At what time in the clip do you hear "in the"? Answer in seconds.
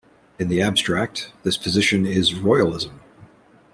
0.39-0.63